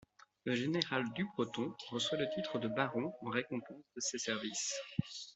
[0.45, 4.73] Le général Dubreton reçoit le titre de baron en récompense de ses services.